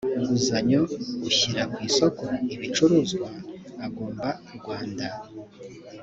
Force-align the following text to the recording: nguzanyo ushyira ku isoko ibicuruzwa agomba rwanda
nguzanyo 0.19 0.81
ushyira 1.29 1.63
ku 1.73 1.79
isoko 1.89 2.23
ibicuruzwa 2.53 3.27
agomba 3.85 4.27
rwanda 4.55 5.05